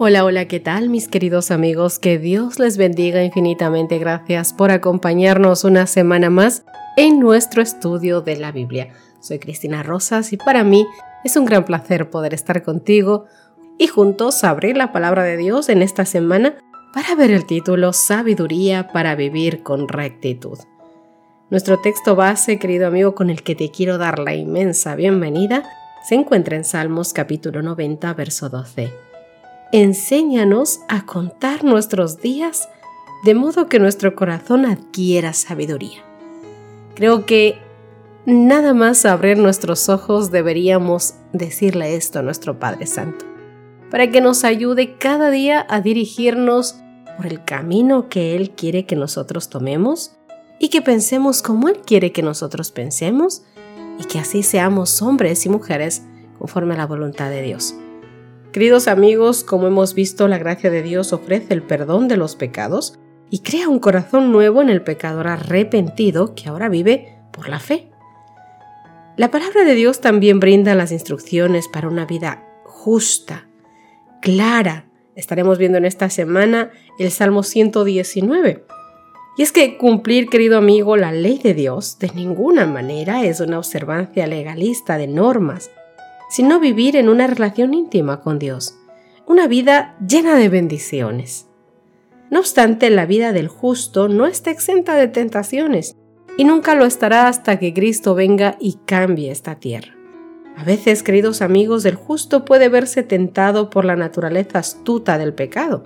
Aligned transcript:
Hola, 0.00 0.24
hola, 0.24 0.44
¿qué 0.46 0.60
tal 0.60 0.90
mis 0.90 1.08
queridos 1.08 1.50
amigos? 1.50 1.98
Que 1.98 2.20
Dios 2.20 2.60
les 2.60 2.76
bendiga 2.76 3.24
infinitamente. 3.24 3.98
Gracias 3.98 4.52
por 4.52 4.70
acompañarnos 4.70 5.64
una 5.64 5.88
semana 5.88 6.30
más 6.30 6.62
en 6.96 7.18
nuestro 7.18 7.62
estudio 7.62 8.20
de 8.20 8.36
la 8.36 8.52
Biblia. 8.52 8.92
Soy 9.18 9.40
Cristina 9.40 9.82
Rosas 9.82 10.32
y 10.32 10.36
para 10.36 10.62
mí 10.62 10.86
es 11.24 11.36
un 11.36 11.46
gran 11.46 11.64
placer 11.64 12.10
poder 12.10 12.32
estar 12.32 12.62
contigo 12.62 13.24
y 13.76 13.88
juntos 13.88 14.44
abrir 14.44 14.76
la 14.76 14.92
palabra 14.92 15.24
de 15.24 15.36
Dios 15.36 15.68
en 15.68 15.82
esta 15.82 16.04
semana 16.04 16.54
para 16.94 17.16
ver 17.16 17.32
el 17.32 17.44
título 17.44 17.92
Sabiduría 17.92 18.92
para 18.92 19.16
vivir 19.16 19.64
con 19.64 19.88
rectitud. 19.88 20.60
Nuestro 21.50 21.80
texto 21.80 22.14
base, 22.14 22.60
querido 22.60 22.86
amigo, 22.86 23.16
con 23.16 23.30
el 23.30 23.42
que 23.42 23.56
te 23.56 23.72
quiero 23.72 23.98
dar 23.98 24.20
la 24.20 24.36
inmensa 24.36 24.94
bienvenida, 24.94 25.64
se 26.08 26.14
encuentra 26.14 26.54
en 26.56 26.64
Salmos 26.64 27.12
capítulo 27.12 27.62
90, 27.62 28.14
verso 28.14 28.48
12 28.48 29.07
enséñanos 29.72 30.80
a 30.88 31.04
contar 31.04 31.64
nuestros 31.64 32.20
días 32.20 32.68
de 33.24 33.34
modo 33.34 33.68
que 33.68 33.78
nuestro 33.78 34.14
corazón 34.14 34.64
adquiera 34.64 35.32
sabiduría. 35.32 36.02
Creo 36.94 37.26
que 37.26 37.58
nada 38.26 38.74
más 38.74 39.04
abrir 39.04 39.38
nuestros 39.38 39.88
ojos 39.88 40.30
deberíamos 40.30 41.14
decirle 41.32 41.96
esto 41.96 42.20
a 42.20 42.22
nuestro 42.22 42.58
Padre 42.58 42.86
Santo, 42.86 43.24
para 43.90 44.10
que 44.10 44.20
nos 44.20 44.44
ayude 44.44 44.96
cada 44.98 45.30
día 45.30 45.66
a 45.68 45.80
dirigirnos 45.80 46.76
por 47.16 47.26
el 47.26 47.44
camino 47.44 48.08
que 48.08 48.36
Él 48.36 48.50
quiere 48.50 48.86
que 48.86 48.96
nosotros 48.96 49.48
tomemos 49.48 50.16
y 50.58 50.68
que 50.68 50.82
pensemos 50.82 51.42
como 51.42 51.68
Él 51.68 51.80
quiere 51.84 52.12
que 52.12 52.22
nosotros 52.22 52.70
pensemos 52.70 53.42
y 53.98 54.04
que 54.04 54.18
así 54.18 54.42
seamos 54.42 55.02
hombres 55.02 55.44
y 55.46 55.48
mujeres 55.48 56.02
conforme 56.38 56.74
a 56.74 56.78
la 56.78 56.86
voluntad 56.86 57.30
de 57.30 57.42
Dios. 57.42 57.74
Queridos 58.52 58.88
amigos, 58.88 59.44
como 59.44 59.66
hemos 59.66 59.94
visto, 59.94 60.26
la 60.26 60.38
gracia 60.38 60.70
de 60.70 60.82
Dios 60.82 61.12
ofrece 61.12 61.52
el 61.52 61.62
perdón 61.62 62.08
de 62.08 62.16
los 62.16 62.34
pecados 62.34 62.98
y 63.28 63.40
crea 63.40 63.68
un 63.68 63.78
corazón 63.78 64.32
nuevo 64.32 64.62
en 64.62 64.70
el 64.70 64.82
pecador 64.82 65.26
arrepentido 65.28 66.34
que 66.34 66.48
ahora 66.48 66.70
vive 66.70 67.18
por 67.30 67.50
la 67.50 67.60
fe. 67.60 67.90
La 69.18 69.30
palabra 69.30 69.64
de 69.64 69.74
Dios 69.74 70.00
también 70.00 70.40
brinda 70.40 70.74
las 70.74 70.92
instrucciones 70.92 71.68
para 71.68 71.88
una 71.88 72.06
vida 72.06 72.42
justa, 72.64 73.48
clara. 74.22 74.86
Estaremos 75.14 75.58
viendo 75.58 75.76
en 75.76 75.84
esta 75.84 76.08
semana 76.08 76.70
el 76.98 77.10
Salmo 77.10 77.42
119. 77.42 78.64
Y 79.36 79.42
es 79.42 79.52
que 79.52 79.76
cumplir, 79.76 80.30
querido 80.30 80.56
amigo, 80.56 80.96
la 80.96 81.12
ley 81.12 81.38
de 81.38 81.52
Dios 81.52 81.98
de 81.98 82.10
ninguna 82.14 82.64
manera 82.66 83.24
es 83.24 83.40
una 83.40 83.58
observancia 83.58 84.26
legalista 84.26 84.96
de 84.96 85.06
normas, 85.06 85.70
sino 86.28 86.60
vivir 86.60 86.96
en 86.96 87.08
una 87.08 87.26
relación 87.26 87.74
íntima 87.74 88.20
con 88.20 88.38
Dios, 88.38 88.78
una 89.26 89.46
vida 89.46 89.96
llena 90.06 90.36
de 90.36 90.48
bendiciones. 90.48 91.46
No 92.30 92.40
obstante, 92.40 92.90
la 92.90 93.06
vida 93.06 93.32
del 93.32 93.48
justo 93.48 94.08
no 94.08 94.26
está 94.26 94.50
exenta 94.50 94.96
de 94.96 95.08
tentaciones 95.08 95.96
y 96.36 96.44
nunca 96.44 96.74
lo 96.74 96.84
estará 96.84 97.28
hasta 97.28 97.58
que 97.58 97.74
Cristo 97.74 98.14
venga 98.14 98.56
y 98.60 98.78
cambie 98.86 99.30
esta 99.30 99.56
tierra. 99.56 99.94
A 100.56 100.64
veces, 100.64 101.02
queridos 101.02 101.40
amigos, 101.40 101.84
el 101.84 101.94
justo 101.94 102.44
puede 102.44 102.68
verse 102.68 103.02
tentado 103.02 103.70
por 103.70 103.84
la 103.84 103.96
naturaleza 103.96 104.58
astuta 104.58 105.16
del 105.16 105.32
pecado. 105.32 105.84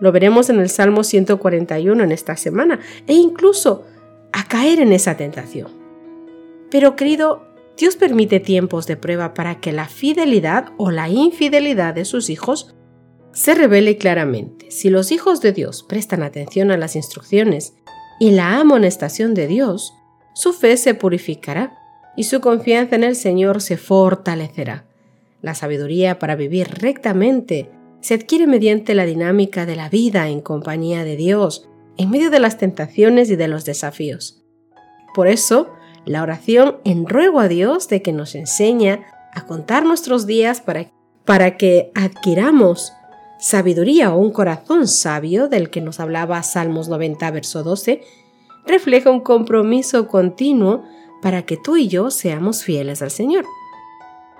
Lo 0.00 0.10
veremos 0.10 0.50
en 0.50 0.58
el 0.58 0.70
Salmo 0.70 1.04
141 1.04 2.02
en 2.02 2.10
esta 2.10 2.36
semana 2.36 2.80
e 3.06 3.14
incluso 3.14 3.84
a 4.32 4.48
caer 4.48 4.80
en 4.80 4.92
esa 4.92 5.16
tentación. 5.16 5.68
Pero, 6.70 6.96
querido, 6.96 7.51
Dios 7.76 7.96
permite 7.96 8.40
tiempos 8.40 8.86
de 8.86 8.96
prueba 8.96 9.34
para 9.34 9.60
que 9.60 9.72
la 9.72 9.88
fidelidad 9.88 10.72
o 10.76 10.90
la 10.90 11.08
infidelidad 11.08 11.94
de 11.94 12.04
sus 12.04 12.30
hijos 12.30 12.74
se 13.32 13.54
revele 13.54 13.96
claramente. 13.96 14.70
Si 14.70 14.90
los 14.90 15.10
hijos 15.10 15.40
de 15.40 15.52
Dios 15.52 15.82
prestan 15.82 16.22
atención 16.22 16.70
a 16.70 16.76
las 16.76 16.96
instrucciones 16.96 17.74
y 18.20 18.30
la 18.32 18.60
amonestación 18.60 19.34
de 19.34 19.46
Dios, 19.46 19.94
su 20.34 20.52
fe 20.52 20.76
se 20.76 20.94
purificará 20.94 21.78
y 22.16 22.24
su 22.24 22.40
confianza 22.40 22.96
en 22.96 23.04
el 23.04 23.16
Señor 23.16 23.60
se 23.62 23.76
fortalecerá. 23.76 24.86
La 25.40 25.54
sabiduría 25.54 26.18
para 26.18 26.36
vivir 26.36 26.68
rectamente 26.68 27.70
se 28.00 28.14
adquiere 28.14 28.46
mediante 28.46 28.94
la 28.94 29.06
dinámica 29.06 29.64
de 29.64 29.76
la 29.76 29.88
vida 29.88 30.28
en 30.28 30.40
compañía 30.40 31.04
de 31.04 31.16
Dios, 31.16 31.68
en 31.96 32.10
medio 32.10 32.30
de 32.30 32.40
las 32.40 32.58
tentaciones 32.58 33.30
y 33.30 33.36
de 33.36 33.48
los 33.48 33.64
desafíos. 33.64 34.42
Por 35.14 35.28
eso, 35.28 35.72
la 36.04 36.22
oración 36.22 36.78
en 36.84 37.06
ruego 37.06 37.40
a 37.40 37.48
Dios 37.48 37.88
de 37.88 38.02
que 38.02 38.12
nos 38.12 38.34
enseña 38.34 39.06
a 39.32 39.46
contar 39.46 39.84
nuestros 39.84 40.26
días 40.26 40.60
para, 40.60 40.90
para 41.24 41.56
que 41.56 41.90
adquiramos 41.94 42.92
sabiduría 43.38 44.14
o 44.14 44.18
un 44.18 44.30
corazón 44.30 44.86
sabio 44.86 45.48
del 45.48 45.70
que 45.70 45.80
nos 45.80 46.00
hablaba 46.00 46.42
Salmos 46.42 46.88
90, 46.88 47.30
verso 47.30 47.62
12, 47.62 48.02
refleja 48.66 49.10
un 49.10 49.20
compromiso 49.20 50.06
continuo 50.06 50.84
para 51.20 51.42
que 51.42 51.56
tú 51.56 51.76
y 51.76 51.88
yo 51.88 52.10
seamos 52.10 52.62
fieles 52.62 53.02
al 53.02 53.10
Señor. 53.10 53.44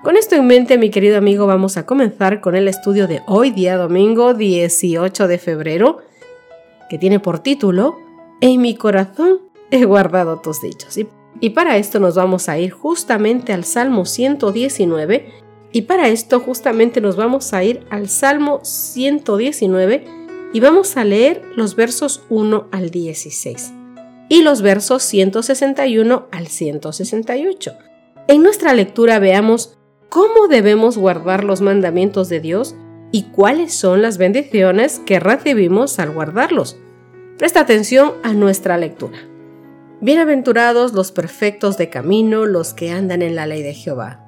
Con 0.03 0.17
esto 0.17 0.35
en 0.35 0.47
mente, 0.47 0.77
mi 0.77 0.89
querido 0.89 1.17
amigo, 1.17 1.47
vamos 1.47 1.77
a 1.77 1.85
comenzar 1.85 2.41
con 2.41 2.55
el 2.55 2.67
estudio 2.67 3.07
de 3.07 3.21
hoy, 3.25 3.51
día 3.51 3.77
domingo 3.77 4.33
18 4.33 5.27
de 5.27 5.37
febrero, 5.37 5.99
que 6.89 6.97
tiene 6.97 7.21
por 7.21 7.39
título 7.39 7.97
En 8.41 8.61
mi 8.61 8.75
corazón 8.75 9.39
he 9.71 9.85
guardado 9.85 10.39
tus 10.39 10.61
dichos. 10.61 10.97
Y 10.97 11.07
para 11.51 11.77
esto 11.77 11.99
nos 11.99 12.15
vamos 12.15 12.49
a 12.49 12.57
ir 12.57 12.71
justamente 12.71 13.53
al 13.53 13.63
Salmo 13.63 14.05
119 14.05 15.43
y 15.71 15.81
para 15.83 16.07
esto 16.07 16.39
justamente 16.39 17.01
nos 17.01 17.15
vamos 17.15 17.53
a 17.53 17.63
ir 17.63 17.85
al 17.89 18.07
Salmo 18.07 18.59
119 18.63 20.05
y 20.53 20.59
vamos 20.59 20.95
a 20.97 21.03
leer 21.03 21.41
los 21.55 21.75
versos 21.75 22.23
1 22.29 22.67
al 22.71 22.91
16 22.91 23.73
y 24.29 24.41
los 24.43 24.61
versos 24.61 25.03
161 25.03 26.27
al 26.31 26.47
168. 26.47 27.73
En 28.27 28.43
nuestra 28.43 28.73
lectura 28.73 29.19
veamos 29.19 29.77
cómo 30.09 30.47
debemos 30.47 30.97
guardar 30.97 31.43
los 31.43 31.61
mandamientos 31.61 32.29
de 32.29 32.39
Dios 32.39 32.75
y 33.11 33.23
cuáles 33.23 33.73
son 33.73 34.01
las 34.01 34.17
bendiciones 34.17 35.01
que 35.05 35.19
recibimos 35.19 35.99
al 35.99 36.11
guardarlos. 36.11 36.77
Presta 37.37 37.59
atención 37.59 38.13
a 38.23 38.33
nuestra 38.33 38.77
lectura. 38.77 39.32
Bienaventurados 40.03 40.91
los 40.91 41.13
perfectos 41.13 41.77
de 41.77 41.89
camino, 41.89 42.45
los 42.45 42.73
que 42.73 42.91
andan 42.91 43.21
en 43.21 43.37
la 43.37 43.45
ley 43.45 43.63
de 43.63 43.73
Jehová. 43.73 44.19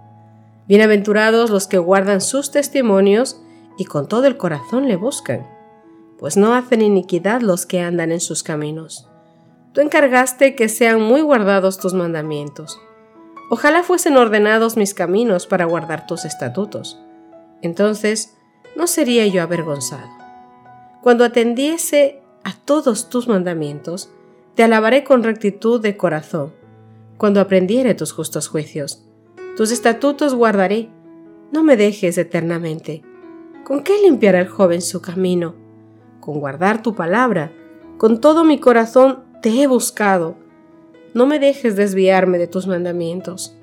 Bienaventurados 0.70 1.50
los 1.50 1.68
que 1.68 1.80
guardan 1.80 2.22
sus 2.22 2.50
testimonios 2.50 3.42
y 3.78 3.84
con 3.84 4.08
todo 4.08 4.26
el 4.26 4.38
corazón 4.38 4.88
le 4.88 4.96
buscan, 4.96 5.46
pues 6.18 6.38
no 6.38 6.54
hacen 6.54 6.82
iniquidad 6.82 7.42
los 7.42 7.66
que 7.66 7.82
andan 7.82 8.14
en 8.14 8.22
sus 8.22 8.42
caminos. 8.42 9.10
Tú 9.74 9.82
encargaste 9.82 10.56
que 10.56 10.70
sean 10.70 11.02
muy 11.02 11.20
guardados 11.20 11.78
tus 11.78 11.94
mandamientos. 11.94 12.80
Ojalá 13.50 13.84
fuesen 13.84 14.16
ordenados 14.16 14.78
mis 14.78 14.94
caminos 14.94 15.46
para 15.46 15.66
guardar 15.66 16.08
tus 16.08 16.24
estatutos. 16.24 16.98
Entonces 17.62 18.34
no 18.78 18.88
sería 18.88 19.28
yo 19.28 19.44
avergonzado. 19.44 20.08
Cuando 21.04 21.26
atendiese 21.26 22.22
a 22.46 22.54
todos 22.54 23.10
tus 23.10 23.28
mandamientos, 23.28 24.10
te 24.56 24.64
alabaré 24.64 25.04
con 25.04 25.24
rectitud 25.24 25.82
de 25.82 25.98
corazón, 25.98 26.54
cuando 27.18 27.42
aprendiere 27.42 27.94
tus 27.94 28.14
justos 28.14 28.48
juicios. 28.48 29.06
Tus 29.58 29.72
estatutos 29.72 30.34
guardaré, 30.34 30.90
no 31.52 31.64
me 31.64 31.78
dejes 31.78 32.18
eternamente. 32.18 33.04
¿Con 33.66 33.84
qué 33.84 34.02
limpiará 34.02 34.40
el 34.40 34.48
joven 34.48 34.82
su 34.82 35.02
camino? 35.02 35.56
Con 36.20 36.40
guardar 36.40 36.82
tu 36.82 36.96
palabra. 36.96 37.52
Con 37.98 38.22
todo 38.22 38.44
mi 38.44 38.60
corazón 38.60 39.24
te 39.42 39.62
he 39.62 39.68
buscado. 39.68 40.36
No 41.14 41.26
me 41.26 41.40
dejes 41.40 41.76
desviarme 41.76 42.38
de 42.38 42.48
tus 42.48 42.68
mandamientos. 42.68 43.58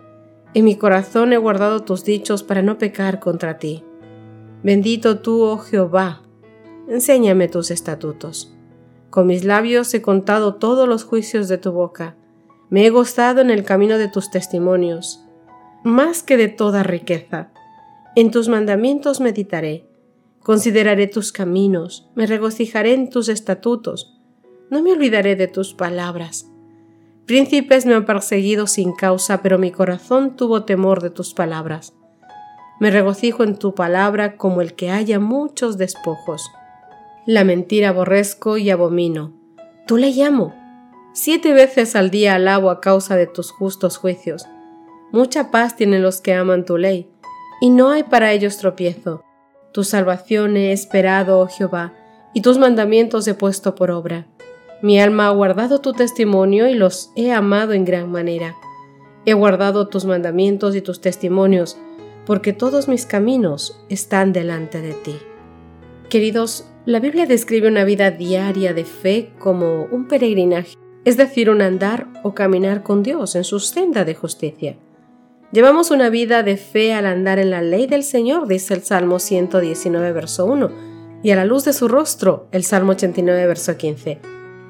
En 0.55 0.65
mi 0.65 0.77
corazón 0.77 1.33
he 1.33 1.39
guardado 1.39 1.81
tus 1.81 2.05
dichos 2.05 2.43
para 2.43 2.63
no 2.63 2.79
pecar 2.79 3.21
contra 3.21 3.59
ti. 3.59 3.85
Bendito 4.63 5.21
tú, 5.21 5.43
oh 5.43 5.59
Jehová. 5.59 6.23
Enséñame 6.89 7.49
tus 7.49 7.71
estatutos. 7.71 8.55
Con 9.13 9.27
mis 9.27 9.45
labios 9.45 9.93
he 9.93 10.01
contado 10.01 10.55
todos 10.55 10.89
los 10.89 11.05
juicios 11.05 11.47
de 11.47 11.59
tu 11.59 11.71
boca. 11.71 12.17
Me 12.71 12.87
he 12.87 12.89
gozado 12.89 13.43
en 13.43 13.51
el 13.51 13.63
camino 13.63 13.99
de 13.99 14.09
tus 14.09 14.31
testimonios, 14.31 15.23
más 15.85 16.23
que 16.23 16.39
de 16.39 16.49
toda 16.49 16.83
riqueza. 16.83 17.51
En 18.17 18.31
tus 18.31 18.49
mandamientos 18.49 19.21
meditaré. 19.21 19.87
Consideraré 20.43 21.09
tus 21.09 21.31
caminos, 21.31 22.09
me 22.15 22.25
regocijaré 22.25 22.95
en 22.95 23.11
tus 23.11 23.29
estatutos. 23.29 24.19
No 24.71 24.81
me 24.81 24.93
olvidaré 24.93 25.37
de 25.37 25.47
tus 25.47 25.75
palabras. 25.75 26.47
Príncipes 27.27 27.85
me 27.85 27.93
han 27.93 28.07
perseguido 28.07 28.67
sin 28.67 28.95
causa, 28.95 29.43
pero 29.43 29.59
mi 29.59 29.73
corazón 29.73 30.37
tuvo 30.37 30.65
temor 30.65 31.03
de 31.03 31.11
tus 31.11 31.35
palabras. 31.35 31.93
Me 32.81 32.91
regocijo 32.91 33.45
en 33.45 33.59
tu 33.59 33.75
palabra 33.75 34.39
como 34.39 34.63
el 34.63 34.73
que 34.73 34.91
haya 34.91 35.21
muchos 35.21 35.77
despojos. 35.77 36.51
La 37.25 37.45
mentira 37.45 37.91
aborrezco 37.91 38.57
y 38.57 38.71
abomino. 38.71 39.33
Tú 39.87 39.97
le 39.97 40.11
llamo. 40.11 40.55
Siete 41.13 41.53
veces 41.53 41.95
al 41.95 42.11
día 42.11 42.35
alabo 42.35 42.69
a 42.69 42.81
causa 42.81 43.15
de 43.15 43.29
tus 43.29 43.53
justos 43.53 43.97
juicios. 43.97 44.47
Mucha 45.13 45.53
paz 45.53 45.77
tienen 45.77 46.03
los 46.03 46.21
que 46.21 46.35
aman 46.35 46.65
tu 46.65 46.79
ley, 46.79 47.09
y 47.61 47.71
no 47.71 47.91
hay 47.91 48.03
para 48.03 48.33
ellos 48.33 48.57
tropiezo. 48.57 49.23
Tu 49.73 49.85
salvación 49.85 50.57
he 50.57 50.73
esperado, 50.73 51.39
oh 51.39 51.47
Jehová, 51.47 51.93
y 52.35 52.41
tus 52.41 52.59
mandamientos 52.59 53.29
he 53.29 53.35
puesto 53.35 53.77
por 53.77 53.93
obra. 53.93 54.27
Mi 54.81 54.99
alma 55.01 55.29
ha 55.29 55.31
guardado 55.31 55.81
tu 55.81 55.93
testimonio 55.93 56.67
y 56.67 56.75
los 56.75 57.13
he 57.15 57.31
amado 57.31 57.73
en 57.73 57.85
gran 57.85 58.11
manera. 58.11 58.57
He 59.27 59.35
guardado 59.35 59.87
tus 59.87 60.07
mandamientos 60.07 60.75
y 60.75 60.81
tus 60.81 61.01
testimonios, 61.01 61.79
porque 62.27 62.53
todos 62.53 62.89
mis 62.89 63.07
caminos 63.07 63.81
están 63.89 64.33
delante 64.33 64.81
de 64.81 64.95
ti. 64.95 65.19
Queridos, 66.09 66.67
la 66.85 66.99
Biblia 66.99 67.27
describe 67.27 67.69
una 67.69 67.85
vida 67.85 68.11
diaria 68.11 68.75
de 68.75 68.85
fe 68.85 69.33
como 69.39 69.85
un 69.85 70.09
peregrinaje, 70.09 70.77
es 71.05 71.17
decir, 71.17 71.49
un 71.49 71.63
andar 71.63 72.09
o 72.25 72.35
caminar 72.35 72.83
con 72.83 73.05
Dios 73.05 73.37
en 73.37 73.45
su 73.45 73.61
senda 73.61 74.05
de 74.05 74.17
justicia. 74.17 74.77
Llevamos 75.53 75.93
una 75.93 76.09
vida 76.11 76.43
de 76.43 76.57
fe 76.57 76.93
al 76.93 77.07
andar 77.07 77.39
en 77.39 77.51
la 77.51 77.63
ley 77.63 77.87
del 77.87 78.03
Señor, 78.03 78.49
dice 78.49 78.75
el 78.75 78.83
Salmo 78.83 79.21
119, 79.21 80.13
verso 80.13 80.45
1, 80.47 80.71
y 81.23 81.31
a 81.31 81.37
la 81.37 81.45
luz 81.45 81.65
de 81.65 81.73
su 81.73 81.87
rostro, 81.87 82.49
el 82.51 82.65
Salmo 82.65 82.93
89, 82.93 83.47
verso 83.47 83.77
15. 83.77 84.21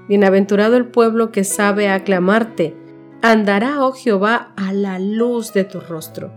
Bienaventurado 0.08 0.76
el 0.76 0.86
pueblo 0.86 1.32
que 1.32 1.44
sabe 1.44 1.88
aclamarte, 1.88 2.76
andará, 3.22 3.86
oh 3.86 3.92
Jehová, 3.92 4.52
a 4.56 4.74
la 4.74 4.98
luz 4.98 5.54
de 5.54 5.64
tu 5.64 5.80
rostro. 5.80 6.30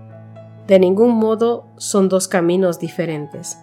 De 0.67 0.79
ningún 0.79 1.15
modo 1.15 1.67
son 1.77 2.07
dos 2.07 2.29
caminos 2.29 2.79
diferentes. 2.79 3.57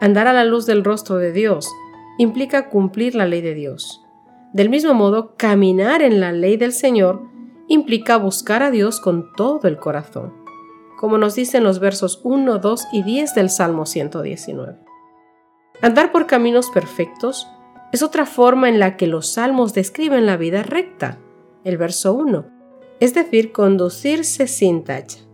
Andar 0.00 0.26
a 0.26 0.32
la 0.32 0.44
luz 0.44 0.66
del 0.66 0.84
rostro 0.84 1.16
de 1.16 1.32
Dios 1.32 1.70
implica 2.18 2.68
cumplir 2.68 3.14
la 3.14 3.26
ley 3.26 3.40
de 3.40 3.54
Dios. 3.54 4.02
Del 4.52 4.68
mismo 4.68 4.94
modo, 4.94 5.34
caminar 5.36 6.02
en 6.02 6.20
la 6.20 6.32
ley 6.32 6.56
del 6.56 6.72
Señor 6.72 7.22
implica 7.68 8.16
buscar 8.16 8.62
a 8.62 8.70
Dios 8.70 9.00
con 9.00 9.32
todo 9.36 9.66
el 9.68 9.78
corazón, 9.78 10.32
como 10.98 11.18
nos 11.18 11.34
dicen 11.34 11.64
los 11.64 11.80
versos 11.80 12.20
1, 12.24 12.58
2 12.58 12.86
y 12.92 13.02
10 13.02 13.34
del 13.34 13.50
Salmo 13.50 13.86
119. 13.86 14.78
Andar 15.82 16.12
por 16.12 16.26
caminos 16.26 16.70
perfectos 16.70 17.46
es 17.92 18.02
otra 18.02 18.26
forma 18.26 18.68
en 18.68 18.78
la 18.78 18.96
que 18.96 19.06
los 19.06 19.32
salmos 19.32 19.74
describen 19.74 20.26
la 20.26 20.36
vida 20.36 20.62
recta, 20.62 21.18
el 21.64 21.76
verso 21.76 22.14
1, 22.14 22.46
es 23.00 23.14
decir, 23.14 23.52
conducirse 23.52 24.46
sin 24.46 24.84
tacha 24.84 25.26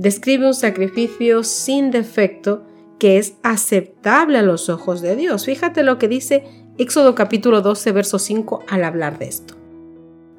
describe 0.00 0.46
un 0.46 0.54
sacrificio 0.54 1.42
sin 1.42 1.90
defecto 1.90 2.62
que 3.00 3.18
es 3.18 3.34
aceptable 3.42 4.38
a 4.38 4.42
los 4.42 4.68
ojos 4.68 5.00
de 5.00 5.16
Dios. 5.16 5.46
Fíjate 5.46 5.82
lo 5.82 5.98
que 5.98 6.06
dice 6.06 6.44
Éxodo 6.78 7.16
capítulo 7.16 7.62
12, 7.62 7.90
verso 7.90 8.20
5 8.20 8.64
al 8.68 8.84
hablar 8.84 9.18
de 9.18 9.26
esto. 9.26 9.54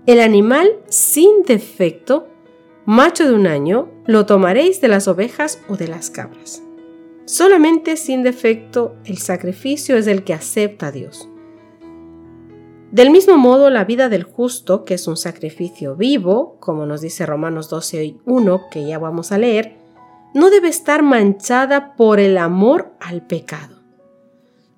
El 0.06 0.22
animal 0.22 0.72
sin 0.88 1.44
defecto, 1.44 2.28
macho 2.86 3.28
de 3.28 3.34
un 3.34 3.48
año, 3.48 3.90
lo 4.06 4.26
tomaréis 4.26 4.80
de 4.80 4.88
las 4.88 5.08
ovejas 5.08 5.60
o 5.68 5.76
de 5.76 5.88
las 5.88 6.10
cabras. 6.10 6.64
Solamente 7.26 7.98
sin 7.98 8.24
defecto 8.24 8.96
el 9.06 9.18
sacrificio 9.18 9.98
es 9.98 10.08
el 10.08 10.24
que 10.24 10.34
acepta 10.34 10.88
a 10.88 10.92
Dios. 10.92 11.28
Del 12.92 13.10
mismo 13.10 13.38
modo, 13.38 13.70
la 13.70 13.86
vida 13.86 14.10
del 14.10 14.24
justo, 14.24 14.86
que 14.86 14.96
es 14.96 15.08
un 15.08 15.18
sacrificio 15.18 15.96
vivo, 15.96 16.58
como 16.60 16.86
nos 16.86 17.02
dice 17.02 17.26
Romanos 17.26 17.70
12, 17.70 18.18
1, 18.26 18.62
que 18.70 18.86
ya 18.86 19.00
vamos 19.00 19.32
a 19.32 19.38
leer, 19.38 19.81
no 20.34 20.50
debe 20.50 20.70
estar 20.70 21.04
manchada 21.04 21.96
por 21.96 22.20
el 22.20 22.38
amor 22.38 22.94
al 23.00 23.26
pecado. 23.26 23.78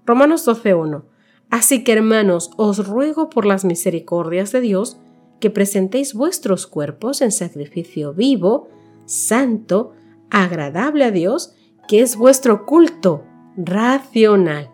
Romanos 0.06 0.48
1. 0.48 1.06
Así 1.50 1.84
que 1.84 1.94
hermanos, 1.94 2.52
os 2.58 2.88
ruego 2.88 3.30
por 3.30 3.46
las 3.46 3.64
misericordias 3.64 4.52
de 4.52 4.62
Dios 4.62 4.98
que 5.40 5.50
presentéis 5.50 6.14
vuestros 6.14 6.68
cuerpos 6.68 7.22
en 7.22 7.32
sacrificio 7.32 8.14
vivo, 8.14 8.70
santo, 9.06 9.92
agradable 10.30 11.04
a 11.04 11.12
Dios, 11.12 11.54
que 11.88 12.02
es 12.02 12.16
vuestro 12.16 12.66
culto 12.66 13.24
racional. 13.56 14.72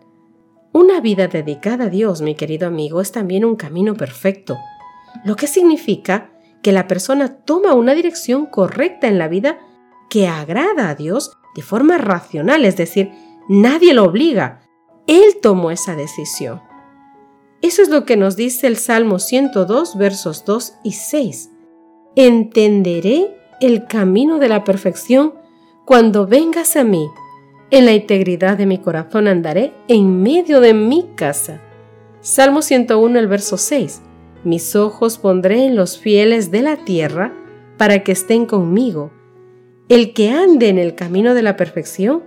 Una 0.71 1.01
vida 1.01 1.27
dedicada 1.27 1.85
a 1.85 1.89
Dios, 1.89 2.21
mi 2.21 2.35
querido 2.35 2.67
amigo, 2.67 3.01
es 3.01 3.11
también 3.11 3.43
un 3.43 3.55
camino 3.55 3.95
perfecto, 3.95 4.57
lo 5.25 5.35
que 5.35 5.47
significa 5.47 6.31
que 6.61 6.71
la 6.71 6.87
persona 6.87 7.37
toma 7.37 7.73
una 7.73 7.95
dirección 7.95 8.45
correcta 8.45 9.07
en 9.07 9.17
la 9.17 9.27
vida 9.27 9.59
que 10.09 10.27
agrada 10.27 10.89
a 10.89 10.95
Dios 10.95 11.37
de 11.55 11.61
forma 11.61 11.97
racional, 11.97 12.65
es 12.65 12.77
decir, 12.77 13.11
nadie 13.47 13.93
lo 13.93 14.03
obliga, 14.03 14.61
Él 15.07 15.37
tomó 15.41 15.71
esa 15.71 15.95
decisión. 15.95 16.61
Eso 17.61 17.81
es 17.81 17.89
lo 17.89 18.05
que 18.05 18.17
nos 18.17 18.35
dice 18.35 18.67
el 18.67 18.77
Salmo 18.77 19.19
102, 19.19 19.97
versos 19.97 20.45
2 20.45 20.73
y 20.83 20.93
6. 20.93 21.49
Entenderé 22.15 23.37
el 23.59 23.85
camino 23.85 24.39
de 24.39 24.47
la 24.47 24.63
perfección 24.63 25.33
cuando 25.85 26.25
vengas 26.25 26.75
a 26.75 26.83
mí 26.83 27.09
en 27.71 27.85
la 27.85 27.93
integridad 27.93 28.57
de 28.57 28.65
mi 28.65 28.79
corazón 28.79 29.27
andaré 29.27 29.73
en 29.87 30.23
medio 30.23 30.59
de 30.59 30.73
mi 30.73 31.05
casa. 31.15 31.61
Salmo 32.19 32.63
101, 32.63 33.19
el 33.19 33.27
verso 33.27 33.57
6. 33.57 34.01
Mis 34.43 34.75
ojos 34.75 35.19
pondré 35.19 35.65
en 35.65 35.75
los 35.75 35.99
fieles 35.99 36.49
de 36.49 36.63
la 36.63 36.77
tierra 36.77 37.31
para 37.77 38.03
que 38.03 38.11
estén 38.11 38.47
conmigo. 38.47 39.11
El 39.89 40.13
que 40.13 40.29
ande 40.29 40.69
en 40.69 40.77
el 40.77 40.93
camino 40.93 41.33
de 41.33 41.41
la 41.41 41.55
perfección, 41.55 42.21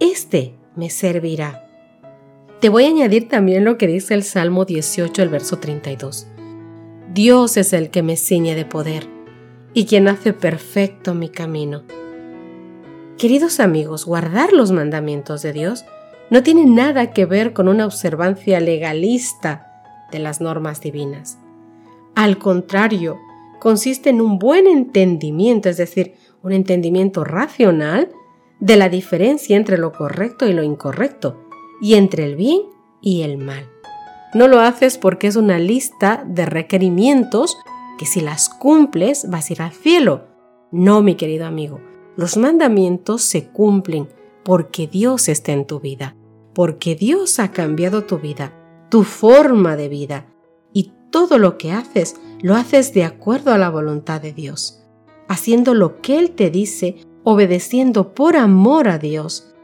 éste 0.00 0.54
me 0.74 0.88
servirá. 0.88 1.68
Te 2.62 2.70
voy 2.70 2.86
a 2.86 2.88
añadir 2.88 3.28
también 3.28 3.62
lo 3.62 3.76
que 3.76 3.86
dice 3.86 4.14
el 4.14 4.22
Salmo 4.22 4.64
18, 4.64 5.22
el 5.22 5.28
verso 5.28 5.58
32. 5.58 6.26
Dios 7.12 7.58
es 7.58 7.74
el 7.74 7.90
que 7.90 8.02
me 8.02 8.16
ciñe 8.16 8.54
de 8.54 8.64
poder 8.64 9.06
y 9.74 9.84
quien 9.84 10.08
hace 10.08 10.32
perfecto 10.32 11.14
mi 11.14 11.28
camino. 11.28 11.82
Queridos 13.18 13.60
amigos, 13.60 14.06
guardar 14.06 14.54
los 14.54 14.72
mandamientos 14.72 15.42
de 15.42 15.52
Dios 15.52 15.84
no 16.30 16.42
tiene 16.42 16.64
nada 16.64 17.10
que 17.10 17.26
ver 17.26 17.52
con 17.52 17.68
una 17.68 17.84
observancia 17.84 18.60
legalista 18.60 19.84
de 20.10 20.20
las 20.20 20.40
normas 20.40 20.80
divinas. 20.80 21.36
Al 22.14 22.38
contrario, 22.38 23.18
consiste 23.60 24.08
en 24.08 24.22
un 24.22 24.38
buen 24.38 24.66
entendimiento, 24.66 25.68
es 25.68 25.76
decir, 25.76 26.14
un 26.44 26.52
entendimiento 26.52 27.24
racional 27.24 28.12
de 28.60 28.76
la 28.76 28.88
diferencia 28.88 29.56
entre 29.56 29.78
lo 29.78 29.92
correcto 29.92 30.46
y 30.46 30.52
lo 30.52 30.62
incorrecto, 30.62 31.40
y 31.80 31.94
entre 31.94 32.24
el 32.24 32.36
bien 32.36 32.62
y 33.00 33.22
el 33.22 33.38
mal. 33.38 33.68
No 34.34 34.46
lo 34.46 34.60
haces 34.60 34.98
porque 34.98 35.26
es 35.26 35.36
una 35.36 35.58
lista 35.58 36.24
de 36.26 36.44
requerimientos 36.44 37.56
que 37.98 38.04
si 38.06 38.20
las 38.20 38.48
cumples 38.48 39.28
vas 39.30 39.48
a 39.48 39.52
ir 39.52 39.62
al 39.62 39.72
cielo. 39.72 40.26
No, 40.70 41.02
mi 41.02 41.14
querido 41.14 41.46
amigo, 41.46 41.80
los 42.16 42.36
mandamientos 42.36 43.22
se 43.22 43.48
cumplen 43.48 44.08
porque 44.44 44.86
Dios 44.86 45.28
está 45.28 45.52
en 45.52 45.66
tu 45.66 45.80
vida, 45.80 46.14
porque 46.52 46.94
Dios 46.94 47.38
ha 47.38 47.52
cambiado 47.52 48.04
tu 48.04 48.18
vida, 48.18 48.52
tu 48.90 49.02
forma 49.04 49.76
de 49.76 49.88
vida, 49.88 50.26
y 50.72 50.92
todo 51.10 51.38
lo 51.38 51.56
que 51.56 51.72
haces 51.72 52.20
lo 52.42 52.54
haces 52.54 52.92
de 52.92 53.04
acuerdo 53.04 53.52
a 53.52 53.58
la 53.58 53.70
voluntad 53.70 54.20
de 54.20 54.32
Dios, 54.32 54.83
haciendo 55.28 55.74
lo 55.74 56.00
que 56.00 56.18
Él 56.18 56.32
te 56.32 56.50
dice, 56.50 56.96
obedeciendo 57.22 58.14
por 58.14 58.36
amor 58.36 58.88
a 58.88 58.98
Dios, 58.98 59.54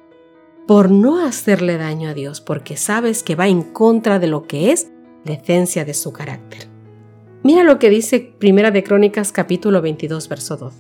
por 0.67 0.91
no 0.91 1.25
hacerle 1.25 1.77
daño 1.77 2.11
a 2.11 2.15
Dios, 2.15 2.41
porque 2.41 2.77
sabes 2.77 3.23
que 3.23 3.35
va 3.35 3.49
en 3.49 3.63
contra 3.63 4.19
de 4.19 4.27
lo 4.27 4.45
que 4.45 4.73
es 4.73 4.91
la 5.25 5.35
esencia 5.35 5.85
de 5.85 5.95
su 5.95 6.13
carácter. 6.13 6.69
Mira 7.43 7.65
lo 7.65 7.79
que 7.79 7.91
dice 7.91 8.21
Primera 8.39 8.71
de 8.71 8.83
Crónicas 8.83 9.33
capítulo 9.33 9.83
22 9.83 10.29
verso 10.29 10.57
2 10.57 10.75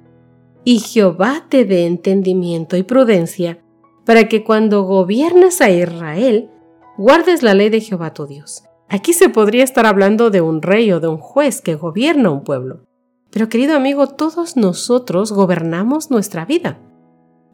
y 0.64 0.80
Jehová 0.80 1.46
te 1.48 1.64
dé 1.64 1.86
entendimiento 1.86 2.76
y 2.76 2.82
prudencia, 2.82 3.62
para 4.04 4.28
que 4.28 4.44
cuando 4.44 4.82
gobiernes 4.82 5.60
a 5.60 5.70
Israel, 5.70 6.50
guardes 6.96 7.42
la 7.42 7.54
ley 7.54 7.70
de 7.70 7.80
Jehová 7.80 8.12
tu 8.12 8.26
Dios. 8.26 8.64
Aquí 8.88 9.12
se 9.12 9.28
podría 9.28 9.64
estar 9.64 9.86
hablando 9.86 10.30
de 10.30 10.40
un 10.40 10.62
rey 10.62 10.90
o 10.92 11.00
de 11.00 11.08
un 11.08 11.18
juez 11.18 11.60
que 11.60 11.76
gobierna 11.76 12.30
un 12.30 12.42
pueblo. 12.42 12.84
Pero 13.30 13.48
querido 13.48 13.76
amigo, 13.76 14.08
todos 14.08 14.56
nosotros 14.56 15.32
gobernamos 15.32 16.10
nuestra 16.10 16.44
vida 16.44 16.78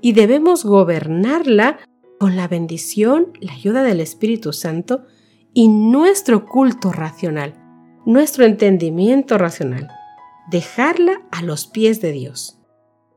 y 0.01 0.13
debemos 0.13 0.65
gobernarla 0.65 1.79
con 2.19 2.37
la 2.37 2.49
bendición, 2.49 3.33
la 3.41 3.53
ayuda 3.53 3.83
del 3.83 4.01
Espíritu 4.01 4.53
Santo 4.53 5.05
y 5.53 5.69
nuestro 5.69 6.47
culto 6.47 6.93
racional, 6.93 7.55
nuestro 8.07 8.45
entendimiento 8.45 9.39
racional. 9.39 9.89
Dejarla 10.51 11.23
a 11.31 11.43
los 11.43 11.67
pies 11.67 12.01
de 12.01 12.13
Dios. 12.13 12.59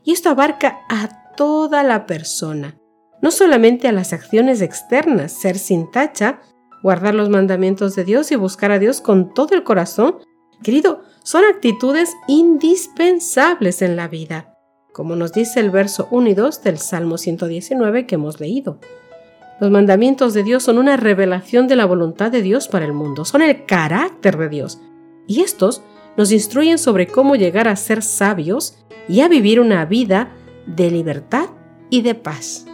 Y 0.03 0.13
esto 0.13 0.29
abarca 0.29 0.79
a 0.89 1.33
toda 1.35 1.83
la 1.83 2.05
persona, 2.05 2.77
no 3.21 3.31
solamente 3.31 3.87
a 3.87 3.91
las 3.91 4.13
acciones 4.13 4.61
externas, 4.61 5.31
ser 5.31 5.57
sin 5.57 5.91
tacha, 5.91 6.41
guardar 6.81 7.13
los 7.13 7.29
mandamientos 7.29 7.95
de 7.95 8.05
Dios 8.05 8.31
y 8.31 8.35
buscar 8.35 8.71
a 8.71 8.79
Dios 8.79 9.01
con 9.01 9.33
todo 9.33 9.53
el 9.53 9.63
corazón, 9.63 10.15
Querido, 10.63 11.03
son 11.23 11.43
actitudes 11.45 12.15
indispensables 12.27 13.81
en 13.81 13.95
la 13.95 14.07
vida, 14.07 14.53
como 14.93 15.15
nos 15.15 15.31
dice 15.31 15.59
el 15.59 15.71
verso 15.71 16.07
1 16.11 16.29
y 16.29 16.33
2 16.33 16.63
del 16.63 16.77
Salmo 16.77 17.17
119 17.17 18.05
que 18.05 18.15
hemos 18.15 18.39
leído. 18.39 18.79
Los 19.61 19.71
mandamientos 19.71 20.33
de 20.33 20.43
Dios 20.43 20.63
son 20.63 20.77
una 20.77 20.97
revelación 20.97 21.67
de 21.67 21.75
la 21.75 21.85
voluntad 21.85 22.31
de 22.31 22.41
Dios 22.41 22.67
para 22.67 22.85
el 22.85 22.93
mundo, 22.93 23.25
son 23.25 23.41
el 23.41 23.65
carácter 23.65 24.37
de 24.37 24.49
Dios, 24.49 24.81
y 25.27 25.41
estos 25.41 25.81
nos 26.17 26.31
instruyen 26.31 26.77
sobre 26.77 27.07
cómo 27.07 27.35
llegar 27.35 27.67
a 27.67 27.75
ser 27.75 28.01
sabios 28.01 28.77
y 29.07 29.21
a 29.21 29.29
vivir 29.29 29.59
una 29.59 29.85
vida 29.85 30.33
de 30.65 30.91
libertad 30.91 31.49
y 31.89 32.01
de 32.01 32.15
paz. 32.15 32.65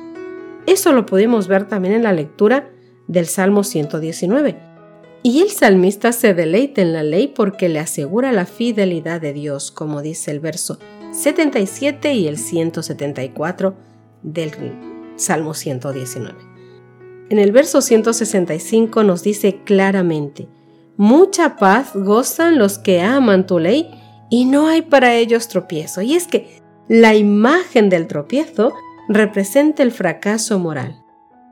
Eso 0.66 0.92
lo 0.94 1.06
podemos 1.06 1.48
ver 1.48 1.68
también 1.68 1.94
en 1.94 2.04
la 2.04 2.14
lectura 2.14 2.70
del 3.08 3.28
Salmo 3.28 3.64
119. 3.64 4.65
Y 5.28 5.42
el 5.42 5.50
salmista 5.50 6.12
se 6.12 6.36
deleita 6.36 6.84
en 6.84 6.94
la 6.94 7.02
ley 7.02 7.28
porque 7.28 7.68
le 7.68 7.80
asegura 7.80 8.32
la 8.32 8.46
fidelidad 8.46 9.20
de 9.20 9.34
Dios, 9.34 9.72
como 9.72 10.04
dice 10.04 10.30
el 10.30 10.40
verso 10.40 10.78
77 11.14 12.14
y 12.14 12.28
el 12.28 12.38
174 12.38 13.76
del 14.22 14.52
Salmo 15.16 15.56
119. 15.56 16.36
En 17.32 17.40
el 17.40 17.52
verso 17.52 17.82
165 17.82 19.04
nos 19.04 19.24
dice 19.24 19.64
claramente, 19.64 20.48
Mucha 20.96 21.56
paz 21.56 21.96
gozan 21.96 22.60
los 22.60 22.78
que 22.78 23.02
aman 23.02 23.48
tu 23.48 23.58
ley 23.58 23.90
y 24.30 24.46
no 24.46 24.68
hay 24.68 24.84
para 24.84 25.16
ellos 25.16 25.48
tropiezo. 25.48 26.04
Y 26.04 26.14
es 26.14 26.28
que 26.28 26.62
la 26.88 27.16
imagen 27.16 27.90
del 27.90 28.06
tropiezo 28.06 28.74
representa 29.10 29.82
el 29.82 29.92
fracaso 29.92 30.60
moral, 30.60 31.04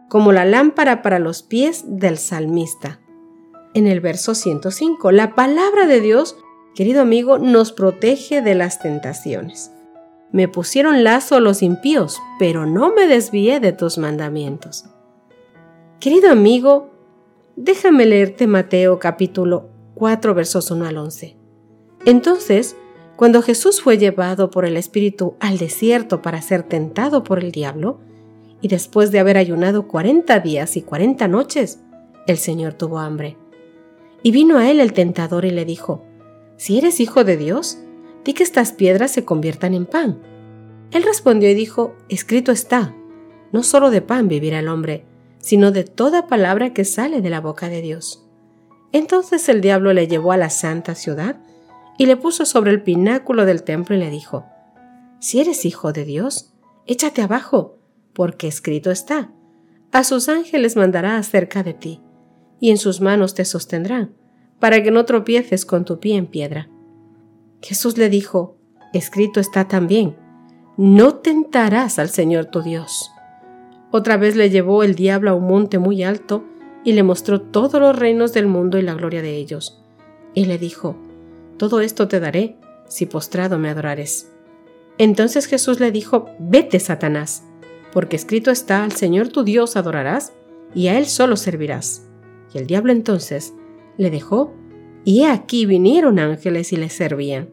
como 0.10 0.32
la 0.32 0.46
lámpara 0.46 1.01
para 1.01 1.18
los 1.18 1.42
pies 1.42 1.86
del 1.88 2.20
salmista. 2.20 3.00
En 3.75 3.88
el 3.88 4.01
verso 4.01 4.36
105, 4.36 5.12
la 5.12 5.34
palabra 5.34 5.88
de 5.88 6.00
Dios, 6.00 6.38
querido 6.75 7.01
amigo, 7.01 7.39
nos 7.39 7.72
protege 7.72 8.42
de 8.44 8.53
las 8.53 8.80
tentaciones. 8.80 9.72
Me 10.32 10.48
pusieron 10.48 11.03
lazo 11.03 11.39
los 11.39 11.63
impíos, 11.63 12.20
pero 12.38 12.68
no 12.68 12.94
me 12.94 13.08
desvié 13.08 13.60
de 13.60 13.72
tus 13.72 13.98
mandamientos. 13.98 14.86
Querido 16.00 16.32
amigo, 16.32 16.92
déjame 17.56 18.06
leerte 18.06 18.46
Mateo 18.46 19.00
capítulo 19.00 19.70
4 19.96 20.36
versos 20.36 20.70
1 20.70 20.86
al 20.86 20.98
11. 20.98 21.36
Entonces, 22.06 22.75
cuando 23.15 23.42
Jesús 23.42 23.82
fue 23.82 23.98
llevado 23.98 24.51
por 24.51 24.65
el 24.65 24.77
Espíritu 24.77 25.36
al 25.39 25.58
desierto 25.58 26.22
para 26.22 26.42
ser 26.42 26.63
tentado 26.63 27.24
por 27.24 27.39
el 27.39 27.51
diablo, 27.51 28.00
y 28.62 28.68
después 28.68 29.12
de 29.12 29.20
haber 29.20 29.38
ayunado 29.38 29.88
cuarenta 29.88 30.39
días 30.39 30.77
y 30.77 30.84
cuarenta 30.84 31.27
noches, 31.27 31.80
el 32.27 32.38
Señor 32.38 32.74
tuvo 32.74 33.00
hambre. 33.00 33.38
Y 34.24 34.32
vino 34.32 34.58
a 34.58 34.72
él 34.72 34.80
el 34.80 34.94
tentador 34.94 35.46
y 35.46 35.51
le 35.51 35.65
dijo, 35.65 36.06
Si 36.58 36.77
eres 36.77 37.00
hijo 37.00 37.24
de 37.24 37.38
Dios, 37.38 37.77
di 38.24 38.34
que 38.34 38.44
estas 38.44 38.72
piedras 38.72 39.12
se 39.12 39.25
conviertan 39.25 39.74
en 39.74 39.86
pan. 39.86 40.22
Él 40.92 41.03
respondió 41.03 41.50
y 41.50 41.53
dijo, 41.53 41.96
Escrito 42.08 42.51
está, 42.51 42.96
no 43.51 43.63
solo 43.63 43.92
de 43.92 44.01
pan 44.01 44.27
vivirá 44.30 44.60
el 44.60 44.70
hombre, 44.70 45.06
sino 45.39 45.72
de 45.72 45.84
toda 45.84 46.27
palabra 46.27 46.74
que 46.74 46.86
sale 46.86 47.22
de 47.22 47.30
la 47.30 47.42
boca 47.42 47.68
de 47.68 47.82
Dios. 47.82 48.25
Entonces 48.94 49.50
el 49.50 49.60
diablo 49.60 49.92
le 49.92 50.08
llevó 50.08 50.32
a 50.32 50.38
la 50.38 50.50
santa 50.50 50.96
ciudad, 50.96 51.38
y 51.98 52.06
le 52.06 52.18
puso 52.18 52.46
sobre 52.46 52.72
el 52.72 52.82
pináculo 52.82 53.46
del 53.46 53.63
templo 53.63 53.96
y 53.96 54.00
le 54.00 54.10
dijo, 54.10 54.46
Si 55.20 55.39
eres 55.42 55.65
hijo 55.65 55.94
de 55.94 56.06
Dios, 56.06 56.53
échate 56.88 57.22
abajo, 57.22 57.77
porque 58.13 58.48
escrito 58.48 58.89
está, 58.89 59.32
a 59.92 60.03
sus 60.03 60.30
ángeles 60.30 60.75
mandará 60.75 61.18
acerca 61.18 61.62
de 61.62 61.74
ti, 61.74 62.01
y 62.63 62.72
en 62.72 62.77
sus 62.77 63.01
manos 63.01 63.34
te 63.34 63.43
sostendrán, 63.43 64.13
para 64.62 64.82
que 64.82 64.89
no 64.89 65.03
tropieces 65.03 65.65
con 65.65 65.84
tu 65.84 66.00
pie 66.00 66.15
en 66.15 66.27
piedra. 66.27 66.70
Jesús 67.62 67.98
le 67.98 68.08
dijo, 68.08 68.55
escrito 68.93 69.41
está 69.41 69.67
también, 69.67 70.15
no 70.77 71.15
tentarás 71.15 72.00
al 72.00 72.08
Señor 72.08 72.46
tu 72.46 72.62
Dios. 72.62 73.12
Otra 73.91 74.15
vez 74.15 74.38
le 74.38 74.50
llevó 74.50 74.84
el 74.84 74.96
diablo 74.96 75.32
a 75.32 75.34
un 75.34 75.46
monte 75.46 75.77
muy 75.77 76.03
alto 76.03 76.46
y 76.86 76.93
le 76.93 77.03
mostró 77.03 77.41
todos 77.41 77.82
los 77.82 78.00
reinos 78.00 78.32
del 78.32 78.48
mundo 78.48 78.77
y 78.77 78.82
la 78.82 78.93
gloria 78.93 79.22
de 79.22 79.36
ellos. 79.36 79.84
Y 80.34 80.46
le 80.46 80.58
dijo, 80.58 80.96
todo 81.58 81.82
esto 81.82 82.08
te 82.08 82.22
daré 82.22 82.55
si 82.88 83.05
postrado 83.05 83.60
me 83.60 83.72
adorares. 83.72 84.32
Entonces 84.98 85.48
Jesús 85.48 85.82
le 85.82 85.91
dijo, 85.91 86.29
vete, 86.39 86.79
Satanás, 86.79 87.43
porque 87.91 88.15
escrito 88.15 88.51
está, 88.51 88.86
al 88.86 88.93
Señor 88.93 89.27
tu 89.27 89.43
Dios 89.43 89.75
adorarás 89.75 90.32
y 90.74 90.88
a 90.88 90.98
Él 90.98 91.08
solo 91.08 91.36
servirás. 91.36 92.08
Y 92.53 92.57
el 92.57 92.67
diablo 92.67 92.91
entonces 92.91 93.53
le 93.98 94.10
dejó, 94.10 94.53
y 95.03 95.22
he 95.22 95.27
aquí 95.27 95.65
vinieron 95.65 96.19
ángeles 96.19 96.72
y 96.72 96.77
le 96.77 96.89
servían. 96.89 97.50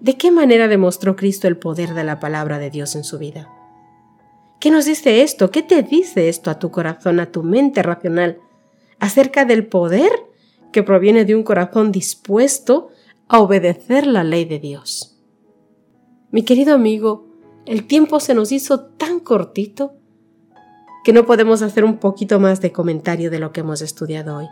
¿De 0.00 0.16
qué 0.16 0.30
manera 0.30 0.68
demostró 0.68 1.16
Cristo 1.16 1.48
el 1.48 1.58
poder 1.58 1.94
de 1.94 2.04
la 2.04 2.20
palabra 2.20 2.58
de 2.58 2.70
Dios 2.70 2.94
en 2.94 3.04
su 3.04 3.18
vida? 3.18 3.50
¿Qué 4.60 4.70
nos 4.70 4.84
dice 4.84 5.22
esto? 5.22 5.50
¿Qué 5.50 5.62
te 5.62 5.82
dice 5.82 6.28
esto 6.28 6.50
a 6.50 6.58
tu 6.58 6.70
corazón, 6.70 7.20
a 7.20 7.32
tu 7.32 7.42
mente 7.42 7.82
racional, 7.82 8.38
acerca 8.98 9.44
del 9.44 9.66
poder 9.66 10.10
que 10.72 10.82
proviene 10.82 11.24
de 11.24 11.34
un 11.34 11.42
corazón 11.42 11.90
dispuesto 11.90 12.90
a 13.28 13.40
obedecer 13.40 14.06
la 14.06 14.24
ley 14.24 14.44
de 14.44 14.58
Dios. 14.58 15.16
Mi 16.30 16.42
querido 16.42 16.74
amigo, 16.74 17.26
el 17.66 17.86
tiempo 17.86 18.20
se 18.20 18.34
nos 18.34 18.52
hizo 18.52 18.80
tan 18.80 19.20
cortito 19.20 19.94
que 21.04 21.12
no 21.12 21.26
podemos 21.26 21.62
hacer 21.62 21.84
un 21.84 21.98
poquito 21.98 22.40
más 22.40 22.60
de 22.60 22.72
comentario 22.72 23.30
de 23.30 23.38
lo 23.38 23.52
que 23.52 23.60
hemos 23.60 23.82
estudiado 23.82 24.36
hoy. 24.36 24.48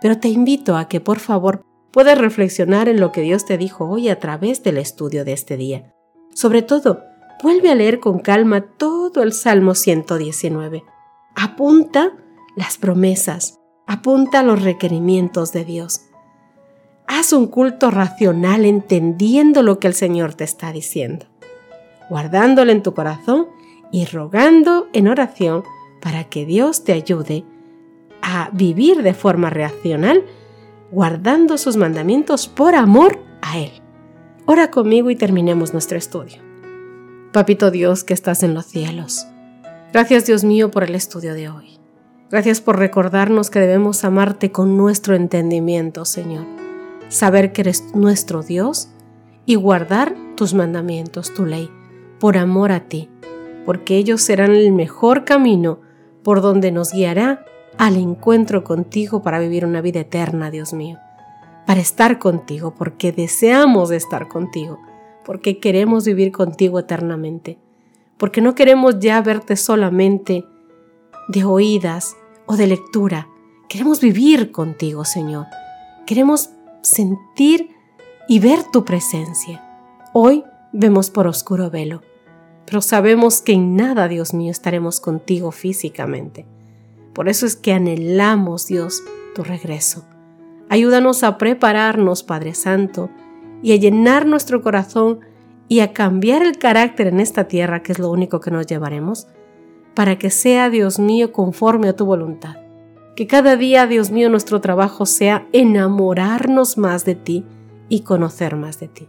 Pero 0.00 0.18
te 0.18 0.28
invito 0.28 0.76
a 0.76 0.88
que 0.88 1.00
por 1.00 1.18
favor 1.18 1.64
puedas 1.92 2.18
reflexionar 2.18 2.88
en 2.88 3.00
lo 3.00 3.12
que 3.12 3.20
Dios 3.20 3.44
te 3.44 3.58
dijo 3.58 3.88
hoy 3.88 4.08
a 4.08 4.18
través 4.18 4.62
del 4.62 4.78
estudio 4.78 5.24
de 5.24 5.32
este 5.32 5.56
día. 5.56 5.94
Sobre 6.34 6.62
todo, 6.62 7.04
vuelve 7.42 7.70
a 7.70 7.74
leer 7.74 8.00
con 8.00 8.18
calma 8.18 8.62
todo 8.62 9.22
el 9.22 9.32
Salmo 9.32 9.74
119. 9.74 10.84
Apunta 11.36 12.12
las 12.56 12.78
promesas, 12.78 13.60
apunta 13.86 14.42
los 14.42 14.62
requerimientos 14.62 15.52
de 15.52 15.64
Dios. 15.64 16.02
Haz 17.06 17.32
un 17.32 17.46
culto 17.46 17.90
racional 17.90 18.64
entendiendo 18.64 19.62
lo 19.62 19.78
que 19.78 19.86
el 19.86 19.94
Señor 19.94 20.34
te 20.34 20.44
está 20.44 20.72
diciendo, 20.72 21.26
guardándolo 22.08 22.72
en 22.72 22.82
tu 22.82 22.94
corazón 22.94 23.48
y 23.90 24.06
rogando 24.06 24.88
en 24.92 25.08
oración 25.08 25.62
para 26.02 26.24
que 26.24 26.44
Dios 26.44 26.84
te 26.84 26.92
ayude 26.92 27.44
a 28.20 28.50
vivir 28.52 29.02
de 29.02 29.14
forma 29.14 29.48
racional, 29.48 30.24
guardando 30.90 31.56
sus 31.56 31.76
mandamientos 31.76 32.48
por 32.48 32.74
amor 32.74 33.20
a 33.40 33.58
Él. 33.58 33.70
Ora 34.44 34.70
conmigo 34.70 35.10
y 35.10 35.16
terminemos 35.16 35.72
nuestro 35.72 35.96
estudio. 35.96 36.42
Papito 37.32 37.70
Dios 37.70 38.04
que 38.04 38.12
estás 38.12 38.42
en 38.42 38.52
los 38.52 38.66
cielos, 38.66 39.26
gracias 39.92 40.26
Dios 40.26 40.44
mío 40.44 40.70
por 40.70 40.84
el 40.84 40.94
estudio 40.94 41.32
de 41.34 41.48
hoy. 41.48 41.78
Gracias 42.30 42.60
por 42.60 42.78
recordarnos 42.78 43.50
que 43.50 43.60
debemos 43.60 44.04
amarte 44.04 44.50
con 44.50 44.76
nuestro 44.76 45.14
entendimiento, 45.14 46.04
Señor. 46.04 46.46
Saber 47.08 47.52
que 47.52 47.60
eres 47.60 47.94
nuestro 47.94 48.42
Dios 48.42 48.88
y 49.44 49.54
guardar 49.54 50.16
tus 50.34 50.54
mandamientos, 50.54 51.34
tu 51.34 51.44
ley, 51.44 51.70
por 52.18 52.38
amor 52.38 52.72
a 52.72 52.88
ti, 52.88 53.10
porque 53.66 53.96
ellos 53.98 54.22
serán 54.22 54.52
el 54.52 54.72
mejor 54.72 55.24
camino 55.24 55.80
por 56.22 56.40
donde 56.40 56.72
nos 56.72 56.92
guiará 56.92 57.44
al 57.78 57.96
encuentro 57.96 58.64
contigo 58.64 59.22
para 59.22 59.38
vivir 59.38 59.64
una 59.64 59.80
vida 59.80 60.00
eterna, 60.00 60.50
Dios 60.50 60.72
mío. 60.72 60.98
Para 61.66 61.80
estar 61.80 62.18
contigo, 62.18 62.74
porque 62.74 63.12
deseamos 63.12 63.90
estar 63.90 64.28
contigo, 64.28 64.78
porque 65.24 65.58
queremos 65.58 66.04
vivir 66.04 66.32
contigo 66.32 66.78
eternamente, 66.78 67.58
porque 68.18 68.40
no 68.40 68.54
queremos 68.54 68.98
ya 68.98 69.20
verte 69.20 69.56
solamente 69.56 70.44
de 71.28 71.44
oídas, 71.44 72.16
o 72.46 72.56
de 72.56 72.66
lectura. 72.66 73.28
Queremos 73.68 74.00
vivir 74.00 74.52
contigo, 74.52 75.04
Señor. 75.04 75.46
Queremos 76.06 76.50
sentir 76.82 77.70
y 78.28 78.38
ver 78.40 78.64
tu 78.72 78.84
presencia. 78.84 79.62
Hoy 80.12 80.44
vemos 80.72 81.10
por 81.10 81.26
oscuro 81.26 81.70
velo, 81.70 82.02
pero 82.66 82.80
sabemos 82.80 83.40
que 83.40 83.52
en 83.52 83.76
nada, 83.76 84.08
Dios 84.08 84.34
mío, 84.34 84.50
estaremos 84.50 85.00
contigo 85.00 85.50
físicamente. 85.50 86.46
Por 87.12 87.28
eso 87.28 87.46
es 87.46 87.56
que 87.56 87.72
anhelamos, 87.72 88.66
Dios, 88.66 89.02
tu 89.34 89.42
regreso. 89.42 90.04
Ayúdanos 90.68 91.22
a 91.22 91.36
prepararnos, 91.38 92.22
Padre 92.22 92.54
Santo, 92.54 93.10
y 93.62 93.72
a 93.72 93.76
llenar 93.76 94.26
nuestro 94.26 94.62
corazón 94.62 95.20
y 95.68 95.80
a 95.80 95.92
cambiar 95.92 96.42
el 96.42 96.58
carácter 96.58 97.08
en 97.08 97.20
esta 97.20 97.44
tierra, 97.44 97.82
que 97.82 97.92
es 97.92 97.98
lo 97.98 98.10
único 98.10 98.40
que 98.40 98.50
nos 98.50 98.66
llevaremos, 98.66 99.26
para 99.94 100.18
que 100.18 100.30
sea, 100.30 100.70
Dios 100.70 100.98
mío, 100.98 101.32
conforme 101.32 101.88
a 101.88 101.96
tu 101.96 102.06
voluntad. 102.06 102.56
Que 103.16 103.26
cada 103.26 103.56
día, 103.56 103.86
Dios 103.86 104.10
mío, 104.10 104.30
nuestro 104.30 104.60
trabajo 104.60 105.04
sea 105.04 105.46
enamorarnos 105.52 106.78
más 106.78 107.04
de 107.04 107.14
ti 107.14 107.44
y 107.88 108.00
conocer 108.00 108.56
más 108.56 108.80
de 108.80 108.88
ti. 108.88 109.08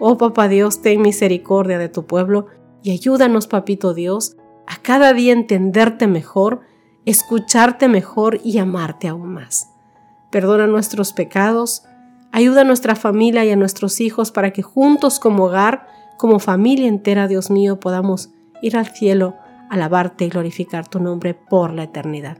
Oh 0.00 0.16
Papá 0.16 0.48
Dios, 0.48 0.80
ten 0.80 1.02
misericordia 1.02 1.78
de 1.78 1.88
tu 1.88 2.06
pueblo 2.06 2.46
y 2.84 2.92
ayúdanos, 2.92 3.48
Papito 3.48 3.94
Dios, 3.94 4.36
a 4.68 4.76
cada 4.76 5.12
día 5.12 5.32
entenderte 5.32 6.06
mejor, 6.06 6.60
escucharte 7.04 7.88
mejor 7.88 8.40
y 8.44 8.58
amarte 8.58 9.08
aún 9.08 9.34
más. 9.34 9.70
Perdona 10.30 10.68
nuestros 10.68 11.12
pecados, 11.12 11.82
Ayuda 12.34 12.62
a 12.62 12.64
nuestra 12.64 12.96
familia 12.96 13.44
y 13.44 13.52
a 13.52 13.56
nuestros 13.56 14.00
hijos 14.00 14.32
para 14.32 14.50
que 14.50 14.60
juntos 14.60 15.20
como 15.20 15.44
hogar, 15.44 15.86
como 16.18 16.40
familia 16.40 16.88
entera, 16.88 17.28
Dios 17.28 17.48
mío, 17.48 17.78
podamos 17.78 18.30
ir 18.60 18.76
al 18.76 18.88
cielo, 18.88 19.36
alabarte 19.70 20.24
y 20.24 20.30
glorificar 20.30 20.88
tu 20.88 20.98
nombre 20.98 21.34
por 21.34 21.72
la 21.72 21.84
eternidad. 21.84 22.38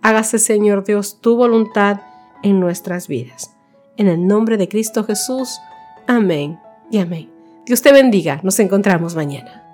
Hágase, 0.00 0.38
Señor 0.38 0.84
Dios, 0.84 1.18
tu 1.20 1.34
voluntad 1.34 2.02
en 2.44 2.60
nuestras 2.60 3.08
vidas. 3.08 3.56
En 3.96 4.06
el 4.06 4.28
nombre 4.28 4.56
de 4.58 4.68
Cristo 4.68 5.02
Jesús. 5.02 5.58
Amén 6.06 6.60
y 6.92 6.98
amén. 6.98 7.28
Dios 7.66 7.82
te 7.82 7.92
bendiga. 7.92 8.38
Nos 8.44 8.60
encontramos 8.60 9.16
mañana. 9.16 9.71